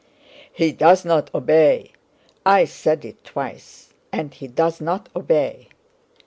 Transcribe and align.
"He 0.51 0.71
doesn't 0.71 1.29
obey... 1.31 1.91
I 2.43 2.65
said 2.65 3.05
it 3.05 3.23
twice... 3.23 3.93
and 4.11 4.33
he 4.33 4.47
doesn't 4.47 5.09
obey! 5.15 5.69